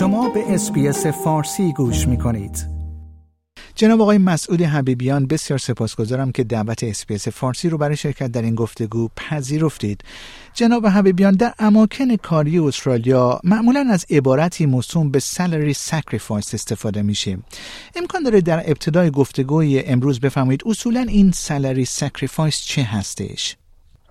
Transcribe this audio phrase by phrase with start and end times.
[0.00, 2.66] شما به SBS فارسی گوش می کنید.
[3.74, 8.54] جناب آقای مسعود حبیبیان بسیار سپاسگزارم که دعوت SBS فارسی رو برای شرکت در این
[8.54, 10.04] گفتگو پذیرفتید.
[10.54, 17.38] جناب حبیبیان در اماکن کاری استرالیا معمولا از عبارتی موسوم به salary sacrifice استفاده میشه.
[17.96, 23.56] امکان داره در ابتدای گفتگوی امروز بفرمایید اصولا این salary sacrifice چه هستش؟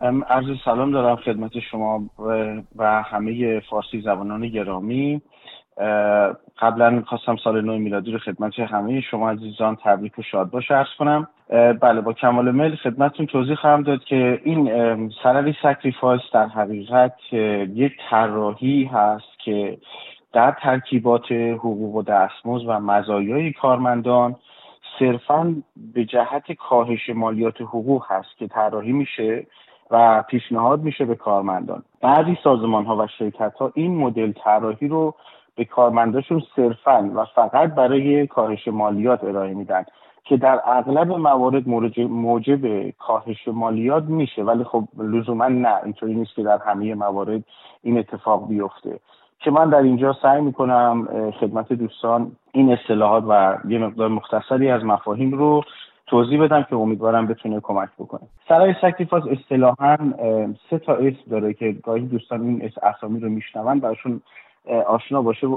[0.02, 2.10] عرض سلام دارم خدمت شما
[2.76, 5.22] و همه فارسی زبانان گرامی
[6.60, 10.72] قبلا خواستم سال نو میلادی رو خدمت همه شما عزیزان تبریک و شاد باش.
[10.72, 11.28] عرض کنم
[11.82, 17.34] بله با کمال میل خدمتتون توضیح خواهم داد که این salary sacrifice در حقیقت
[17.74, 19.78] یک طراحی هست که
[20.34, 24.36] در ترکیبات حقوق و دستمزد و مزایای کارمندان
[25.00, 25.56] صرفا
[25.94, 29.48] به جهت کاهش مالیات حقوق هست که طراحی میشه
[29.92, 31.84] و پیشنهاد میشه به کارمندان.
[32.02, 35.16] بعضی سازمان ها و شرکت ها این مدل طراحی رو
[35.60, 39.86] به کارمنداشون صرفا و فقط برای کاهش مالیات ارائه میدن
[40.24, 44.44] که در اغلب موارد موجب کاهش مالیات میشه.
[44.44, 47.44] ولی خب لزوما نه اینطوری نیست که در همه موارد
[47.84, 49.00] این اتفاق بیفته.
[49.40, 51.08] که من در اینجا سعی می‌کنم
[51.40, 55.62] خدمت دوستان این اصطلاحات و یه مقدار مختصری از مفاهیم رو
[56.08, 58.22] توضیح بدم که امیدوارم بتونه کمک بکنه.
[58.48, 59.98] salary sacrifice اصطلاحا
[60.70, 64.22] سه تا اسم داره که گاهی دوستان این اسامی رو میشنون براشون
[64.88, 65.48] آشنا باشه.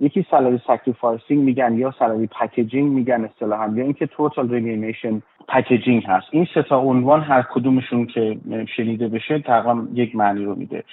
[0.00, 6.26] یکی salary sacrificing میگن یا salary packaging میگن اصطلاحا یا اینکه total remuneration packaging هست.
[6.30, 8.36] این سه تا عنوان هر کدومشون که
[8.76, 10.84] شنیده بشه تقریبا یک معنی رو میده.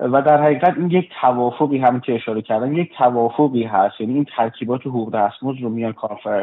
[0.00, 4.00] و در حقیقت این یک توافقی هم که اشاره کردن یک توافقی هست.
[4.00, 5.94] یعنی این ترکیبات حقوق دستمزد رو میان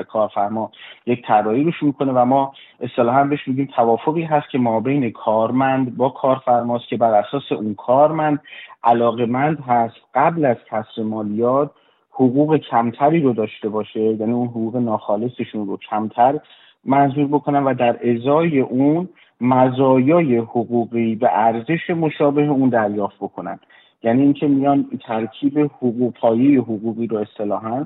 [0.08, 0.72] کارفرما
[1.06, 5.98] یک طراحی روش می‌کنه و ما اصطلاحا بهش میگیم توافقی هست که ما بین کارمند
[5.98, 8.40] با کارفرماست که بر اساس اون کارمند
[8.84, 11.72] علاقمند هست قبل از کسر مالیات
[12.12, 16.40] حقوق کمتری رو داشته باشه یعنی اون حقوق ناخالصشون رو کمتر
[16.86, 19.10] منظور بکنن و در ازای اون
[19.42, 23.60] مزایای حقوقی به ارزش مشابه اون دریافت بکنن.
[24.04, 26.14] یعنی اینکه میان ترکیب حقوق
[26.58, 27.86] حقوقی رو اصطلاحا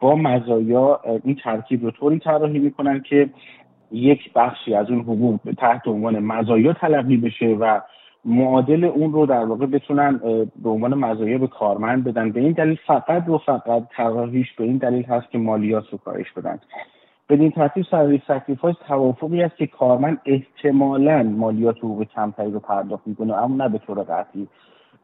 [0.00, 3.30] با مزایا این ترکیب رو طوری طراحی می‌کنن که
[3.92, 7.80] یک بخشی از اون حقوق تحت عنوان مزایا تلقی بشه و
[8.24, 10.20] معادل اون رو در واقع بتونن
[10.62, 12.30] به عنوان مزایا به کارمند بدن.
[12.30, 16.32] به این دلیل فقط و فقط طراحیش به این دلیل هست که مالیات رو کاهش
[16.32, 16.58] بدن.
[17.28, 23.34] بدین ترتیب salary sacrifice توافقی است که کارمند احتمالا مالیات حقوق کمتری رو پرداخت می‌کنه
[23.34, 24.48] اما نه به طور قطعی.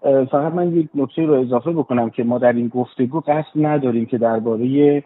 [0.03, 4.19] فقط من یک نکته رو اضافه بکنم که ما در این گفتگو قصد نداریم که
[4.19, 5.03] درباره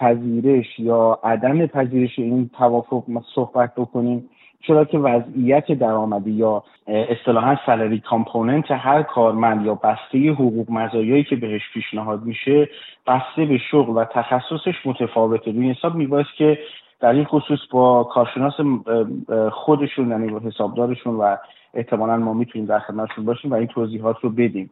[0.00, 3.02] پذیرش یا عدم پذیرش این توافق
[3.34, 4.28] صحبت بکنیم
[4.60, 11.36] چرا که وضعیت درآمدی یا اصطلاحا سالری کامپوننت هر کارمند یا بسته حقوق مزایایی که
[11.36, 12.68] بهش پیشنهاد میشه
[13.06, 15.50] بسته به شغل و تخصصش متفاوته.
[15.50, 16.58] روی حساب میبایست که
[17.00, 18.54] در این خصوص با کارشناس
[19.52, 21.36] خودشون یعنی حسابدارشون و
[21.74, 24.70] احتمالا ما می‌تونیم در خدمتشون باشیم و این توضیحات رو بدیم.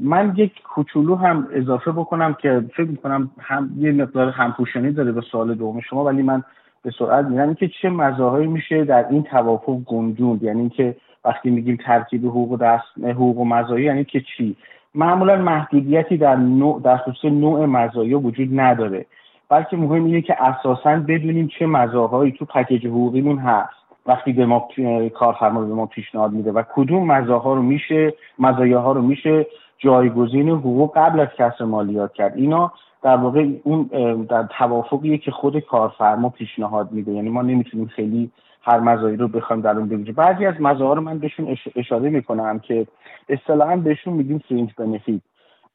[0.00, 5.20] من یک کوچولو هم اضافه بکنم که فکر می‌کنم هم یه مقدار همپوشانی داره به
[5.20, 6.42] سوال دوم شما ولی من
[6.82, 7.54] به سرعت میرم.
[7.54, 12.84] که چه مزایایی میشه در این توافق گنجوند؟ یعنی اینکه وقتی میگیم ترکیب حقوق دست
[13.04, 14.56] حقوق و مزایا یعنی که چی؟
[14.94, 19.06] معمولا محدودیتی در نوع در خصوص نوع مزایا وجود نداره.
[19.48, 23.89] بلکه مهم اینه که اساسا بدونیم چه مزایایی تو پکیج حقوقیمون هست.
[24.10, 24.68] وقتی به ما
[25.14, 29.46] کارفرما به ما پیشنهاد میده و کدوم مزاها رو میشه مزایاها رو میشه
[29.78, 32.36] جایگزین حقوق قبل از کسر مالیات کرد.
[32.36, 32.72] اینا
[33.02, 33.82] در واقع اون
[34.30, 37.12] در توافقیه که خود کارفرما پیشنهاد میده.
[37.12, 38.30] یعنی ما نمی‌تونیم خیلی
[38.62, 40.14] هر مزایی رو بخوایم در اون بگیریم.
[40.14, 42.86] بعضی از مزایا رو من بهشون اشاره می‌کنم که
[43.28, 45.20] اصطلاحا بهشون میگیم فرینج بنفیت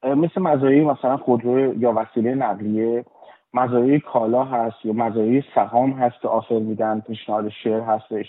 [0.04, 3.06] مثل مزایای مثلا خودرو یا وسیله نقلیه.
[3.56, 8.26] مزایای کالا هست یا مزایای سهام هست که آفر میدن پیشنهاد شیر هستش.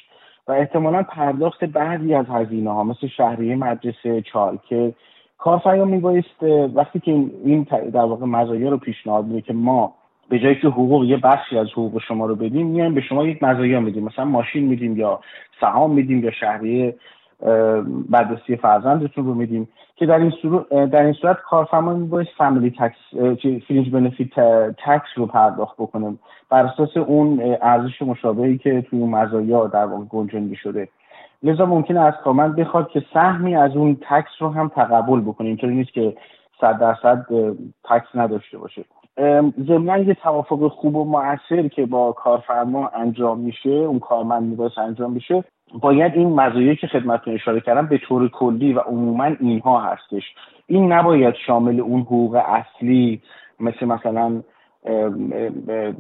[0.48, 4.95] و احتمالا پرداخت بعضی از هزینه ها مثل شهریه مدرسه چالکه
[5.39, 6.42] کارفرما میبایست
[6.74, 7.10] وقتی که
[7.45, 9.95] این در واقع مزایا رو پیشنهاد میده که ما
[10.28, 13.42] به جایی که حقوق یه بخشی از حقوق شما رو بدیم میایم به شما یک
[13.42, 14.04] مزایا میدیم.
[14.04, 15.21] مثلا ماشین میدیم یا
[15.60, 16.97] سهام میدیم یا شهریه
[18.10, 19.68] بررسی فرزندتون رو میدیم.
[19.97, 20.33] که در این
[20.87, 22.97] در این صورت کارفرما میبایست فامیلی تکس
[23.69, 24.34] فرینج بنفیت
[24.71, 26.19] تکس رو پرداخت بکنه.
[26.51, 30.89] بر اساس اون ارزش مشابهی که توی اون مزایا در واقع گنجونده شده.
[31.43, 35.48] لذا ممکنه از کارمند بخواد که سهمی از اون تکس رو هم تقبل بکنه.
[35.48, 36.16] اینطوری نیست که
[36.60, 37.27] صد درصد
[37.84, 38.84] تکس نداشته باشه.
[39.66, 45.13] ضمنا یه توافق خوب و موثر که با کارفرما انجام میشه اون کارمند میبایست انجام
[45.13, 50.22] میشه باید این مزایایی که خدمتتون اشاره کردم به طور کلی و عموما اینها هستش.
[50.66, 53.22] این نباید شامل اون حقوق اصلی
[53.60, 54.42] مثل مثلا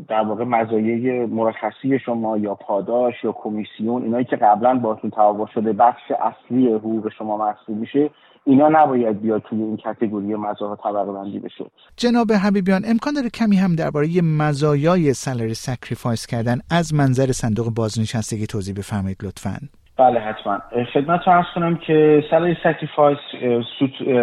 [0.08, 5.72] در واقع مزایای مرخصی شما یا پاداش یا کمیسیون اینایی که قبلا باتون توافق شده
[5.72, 8.10] بخش اصلی حقوق شما محسوب میشه.
[8.46, 11.64] اینا نباید بیاد توی این category مزایا طبقه بندی بشه.
[11.96, 18.46] جناب حبیبیان امکان داره کمی هم درباره مزایای salary sacrifice کردن از منظر صندوق بازنشستگی
[18.46, 19.56] توضیح بفرمایید لطفا.
[19.98, 20.58] بله حتما.
[20.94, 23.18] خدمتتون عرض کنم که salary sacrifice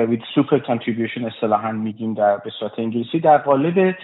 [0.09, 3.19] with super contribution اصطلاحا میگیم در به صورت انگلیسی.
[3.19, 3.95] در قالب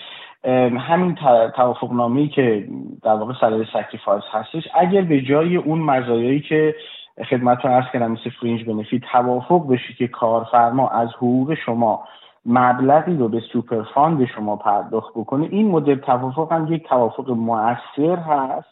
[0.89, 1.15] همین
[1.55, 2.67] توافق نامه‌ای که
[3.03, 6.75] در واقع salary sacrifice هستش اگر به جای اون مزایایی که
[7.23, 12.03] خدمتتون عرض کردم مثل fringe benefit توافق بشه که کارفرما از حقوق شما
[12.45, 15.47] مبلغی رو به super fund شما پرداخت بکنه.
[15.51, 18.67] این مدل توافق هم یک توافق موثر هست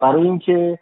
[0.00, 0.78] برای اینکه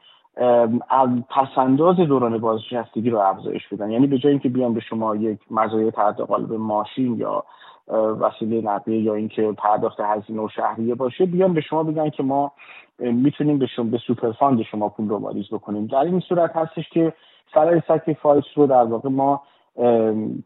[1.31, 3.91] پس‌انداز دوران بازنشستگی رو افزایش بدن.
[3.91, 7.45] یعنی به جای اینکه بیان به شما یک مزایای تحت قالب ماشین یا
[7.89, 12.53] وسیله نقلیه یا اینکه پرداخت هزینه و شهریه باشه بیان به شما بگن که ما
[12.99, 15.87] می‌تونیم به شما به super fund شما پول رو واریز بکنیم.
[15.87, 17.13] در این صورت هستش که
[17.55, 19.43] salary sacrifice رو در واقع ما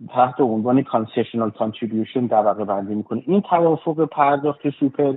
[0.09, 3.25] تحت عنوان concessional contribution طبقه بندی می‌کنیم.
[3.27, 5.15] این توافق پرداخت سوپر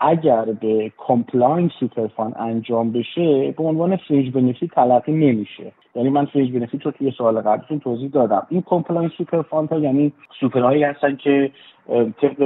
[0.00, 5.72] اگر به compliant super fund انجام بشه به عنوان fringe benefit تلقی نمیشه.
[5.94, 8.46] یعنی من fringe benefit رو توی سوال قبلتون توضیح دادم.
[8.48, 11.50] این compliant super fund ها یعنی سوپرهایی هستن که
[12.20, 12.42] طبق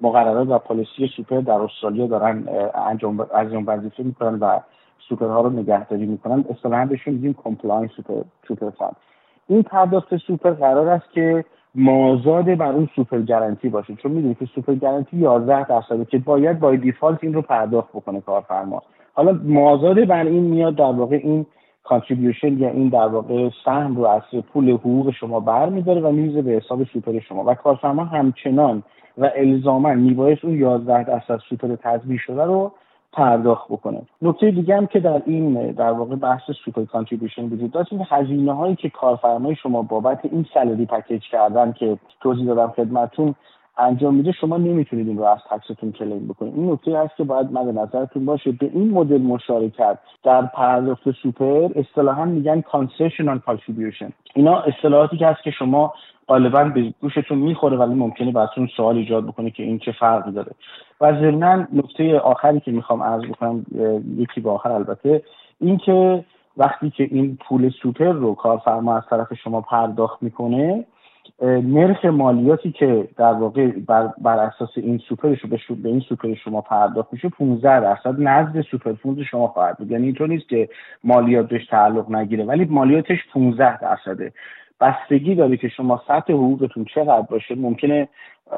[0.00, 4.60] مقررات و policy super در استرالیا دارن انجام انجام وظیفه می‌کنن و
[5.08, 6.44] سوپرها رو نگهداری می‌کنن.
[6.50, 8.96] اصطلاحا بهشون میگیم compliant super super fund
[9.48, 13.94] این پرداخت سوپر قرار است که مازاد بر اون super guarantee باشه.
[13.94, 18.20] چون می‌دونید که super guarantee 11 درصده که باید by default این رو پرداخت بکنه
[18.20, 18.82] کارفرما.
[19.14, 21.46] حالا مازاد بر این میاد در واقع این
[21.84, 24.22] contribution یا این در واقع سهم رو از
[24.52, 27.44] پول حقوق شما برمیداره و میریزه به حساب سوپر شما.
[27.44, 28.82] و کارفرما همچنان
[29.18, 32.72] و الزاما میبایست اون 11 درصد سوپر تضمین شده رو
[33.12, 34.02] پرداخت بکنه.
[34.22, 38.52] نکته دیگه هم که در این در واقع بحث super contribution وجود داشت این هزینه
[38.52, 43.34] هایی که کارفرمای شما بابت این salary package کردن که توضیح دادم خدمتتون
[43.78, 46.54] انجام میده شما نمی‌تونید این رو از tax تون claim بکنید.
[46.54, 48.52] این نکته هست که باید مد نظرتون باشه.
[48.52, 55.42] به این مدل مشارکت در پرداخت سوپر اصطلاحا میگن concessional contribution اینا اصطلاحاتی که هست
[55.42, 55.94] که شما
[56.28, 60.52] غالبا به گوشتون می‌خوره ولی ممکنه براتون سوال ایجاد بکنه که این چه فرقی داره.
[61.00, 63.66] و ضمنا نکته آخری که می‌خوام عرض بکنم
[64.16, 65.22] یکی به آخر البته
[65.60, 66.24] این که
[66.56, 70.84] وقتی که این پول سوپر رو کارفرما از طرف شما پرداخت می‌کنه
[71.42, 76.60] نرخ مالیاتی که در واقع بر, بر اساس این سوپرش به, به این سوپر شما
[76.60, 79.90] پرداخت میشه 15 درصد نزد super fund شما خواهد بود.
[79.90, 80.68] یعنی اینطور نیست که
[81.04, 84.32] مالیات بهش تعلق نگیره ولی مالیاتش 15 درصده.
[84.82, 88.08] بستگی داره که شما سطح حقوقتون چقدر باشه ممکنه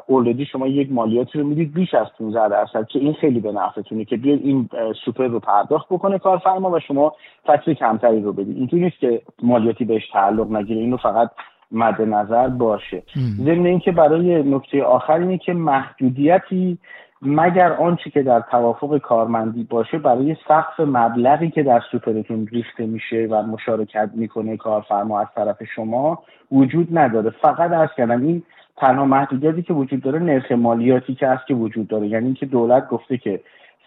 [0.06, 4.04] already شما یک مالیاتی رو می‌دید بیش از 15 درصد که این خیلی به نفعتونه
[4.04, 4.68] که بیاد این
[5.04, 7.12] سوپر رو پرداخت بکنه کارفرما و شما
[7.46, 8.56] فصل کمتری رو بدید.
[8.56, 11.30] اینطور نیست که مالیاتی بهش تعلق نگیره اینو فقط
[11.72, 13.02] مد نظر باشه.
[13.36, 16.78] ضمن اینکه برای نکته آخر اینه که محدودیتی
[17.24, 23.26] مگر آنچه که در توافق کارمندی باشه برای سقف مبلغی که در سوپرتون ریخته میشه
[23.30, 26.22] و مشارکت می‌کنه کارفرما از طرف شما
[26.52, 27.30] وجود نداره.
[27.30, 28.42] فقط از کردم این
[28.76, 32.06] تنها محدودیتی که وجود داره نرخ مالیاتی که هست که وجود داره.
[32.06, 33.40] یعنی اینکه دولت گفته که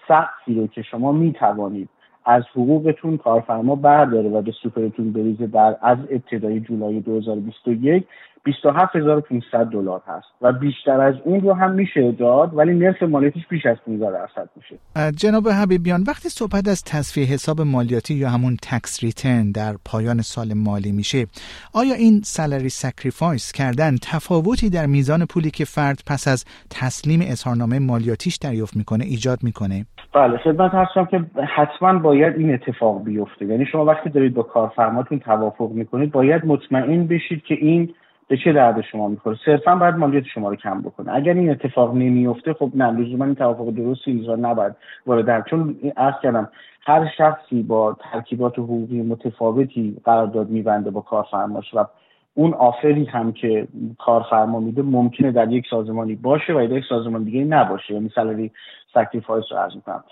[0.08, 1.90] سقفی رو که شما می‌توانید
[2.26, 8.08] از حقوقتون کارفرما برداره و به سوپرتون بریزه در از ابتدای جولای 2021
[8.48, 10.28] 27500 دلار هست.
[10.42, 14.50] و بیشتر از اون رو هم میشه داد ولی نرخ مالیاتش بیش از 15 درصد
[14.56, 14.76] میشه.
[15.12, 20.48] جناب حبیبیان وقتی صحبت از تصفیه حساب مالیاتی یا همون tax return در پایان سال
[20.56, 21.26] مالی میشه
[21.74, 27.80] آیا این salary sacrifice کردن تفاوتی در میزان پولی که فرد پس از تسلیم اظهارنامه
[27.80, 31.26] مالیاتیش دریافت می‌کنه ایجاد می‌کنه؟ بله خدمت هستم که
[31.56, 33.46] حتما باید این اتفاق بیفته.
[33.46, 37.94] یعنی شما وقتی دارید با کارفرماتون توافق می‌کنید باید مطمئن بشید که این
[38.28, 41.16] به چه درد شما می‌خوره؟ صرفا باید مالیات شما رو کم بکنه.
[41.16, 44.74] اگر این اتفاق نمیفته خب نه لزوما این توافق درست اینجا نباید
[45.06, 46.50] وارد چون عرض کردم
[46.82, 51.86] هر شخصی با ترکیبات حقوقی متفاوتی قرارداد میبنده با کارفرماش و
[52.34, 53.68] اون offer ی هم که
[54.00, 57.94] کارفرما میده ممکنه در یک سازمانی باشه و در یک سازمان دیگه نباشه.
[57.94, 58.52] یعنی salary
[58.94, 60.04] sacrifice رو عرض می‌کنم.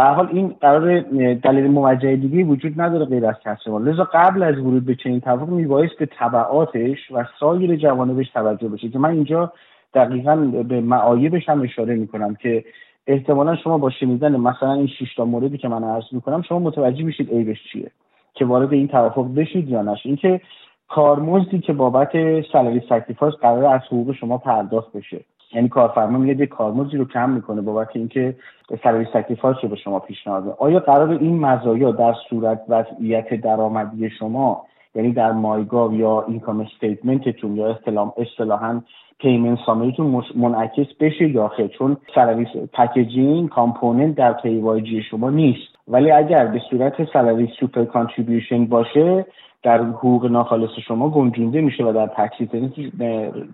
[0.00, 1.00] به حال این قرار
[1.34, 5.48] دلیل موجه دیگه وجود نداره غیر از کسر لذا قبل از ورود به چنین توافق
[5.48, 8.88] میبایست به تبعاتش و سایر جوانبش توجه بشه.
[8.88, 9.52] که من اینجا
[9.94, 10.36] دقیقا
[10.68, 12.64] به معایبش هم اشاره می‌کنم که
[13.06, 17.04] احتمالا شما با شنیدن مثلا این شش تا موردی که من عرض می‌کنم شما متوجه
[17.04, 17.90] میشید عیبش چیه.
[18.34, 20.40] که وارد این توافق بشید یا نشید اینکه
[20.88, 22.12] کارمزدی که بابت
[22.52, 25.20] salary sacrifice قرار از حقوق شما پرداخت بشه.
[25.52, 28.36] یعنی کارفرما میاد یه کارمزدی رو کم می‌کنه بابت اینکه
[28.82, 34.66] salary sacrifice رو به شما پیشنهاد آیا قرار این مزایا در صورت وضعیت درآمدی شما
[34.94, 37.78] یعنی در myGov یا income statement تون یا
[38.16, 38.80] اصطلاحا
[39.18, 45.69] payment summary تون منعکس بشه یا خیر چون salary packaging component در PAYG شما نیست.
[45.90, 49.26] ولی اگر به صورت salary super contribution باشه
[49.62, 52.06] در حقوق ناخالص شما گنجونده میشه و در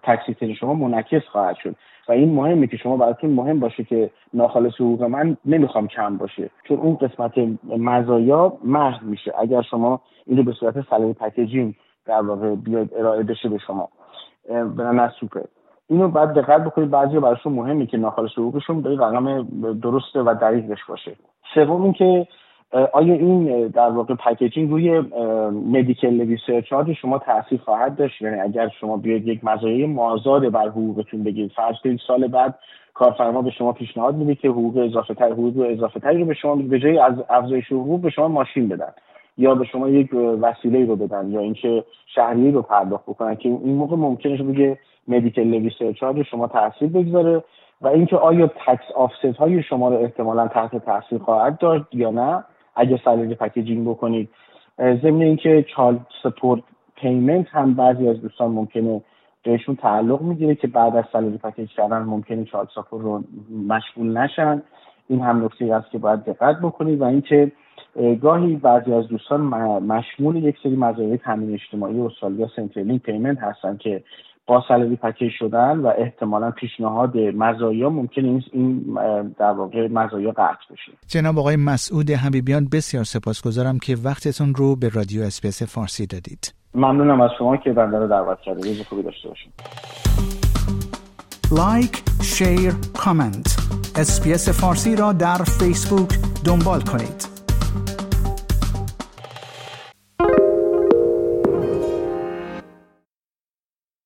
[0.03, 1.77] tax return شما منعکس خواهد شد.
[2.09, 6.51] و این مهمه که شما براتون مهم باشه که ناخالص حقوق من نمی‌خوام کم باشه.
[6.69, 7.33] چون اون قسمت
[7.65, 9.33] مزایا محو میشه.
[9.39, 11.75] اگر شما اینو به صورت salary packaging
[12.07, 13.89] در واقع بیاید ارائه بشه به شما.
[14.77, 15.41] به سوپر.
[15.89, 19.43] اینو باید دقت بکنید بعضی براشون مهمه که ناخالص حقوقشون به رقم
[19.83, 21.17] درسته و دقیقش باشه.
[21.55, 22.27] سوم اینکه
[22.93, 25.01] آیا این در واقع packaging روی
[25.51, 30.69] Medicare levy surcharge شما تاثیر خواهد داشت؟ یعنی اگر شما بیاید یک مزایای مازاد بر
[30.69, 32.59] حقوقتون بگیرید فرض کنید سال بعد
[32.95, 36.57] کارفرما به شما پیشنهاد میده که حقوق اضافه تر حقوق اضافه تری رو به شما
[36.57, 38.93] به جای از افزایش حقوق به شما ماشین بدن
[39.39, 43.75] یا به شما یک وسیله رو بدن یا اینکه شهریه رو پرداخت بکنن که این
[43.75, 47.45] موقع ممکنه به Medicare levy surcharge شما تاثیر بگذاره
[47.81, 52.45] و اینکه آیا tax offset های شما رو احتمالا تحت تاثیر خواهد داشت یا نه.
[52.77, 54.29] اگه salary packaging بکنید.
[54.79, 56.63] ضمن اینکه child support
[56.97, 59.03] payment هم بعضی از دوستان ممکنه
[59.45, 63.23] بهشون تعلق می‌گیره که بعد از salary package کردن ممکنه child support رو
[63.69, 64.63] مشمول نشن.
[65.09, 67.53] این هم نکته است که باید دقت بکنید و اینکه
[68.23, 69.41] گاهی بعضی از دوستان
[69.81, 74.03] مشمول یک سری مزایای تامین اجتماعی استرالیا یا Centrelink payment هستن که
[74.47, 78.83] با salary package شدن و احتمالا پیشنهاد مزایا ممکن این این
[79.39, 80.93] در واقع مزایا قطع بشه.
[81.09, 86.55] جناب آقای مسعود حبیبیان بسیار سپاسگزارم که وقتتون رو به رادیو SBS فارسی دادید.
[86.75, 88.67] ممنونم از شما که بنده رو دعوت کردید.
[88.67, 89.53] روز خوبی داشته باشید.
[91.57, 92.73] like share
[93.05, 93.57] comment
[93.97, 96.09] SBS فارسی را در فیسبوک
[96.45, 97.36] دنبال کنید.